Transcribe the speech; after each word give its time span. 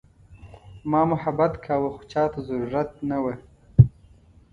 ما 0.91 1.01
محبت 1.11 1.53
کاوه 1.65 1.89
خو 1.95 2.01
چاته 2.11 2.39
ضرورت 2.47 2.89
نه 3.09 3.17
وه. 3.23 3.35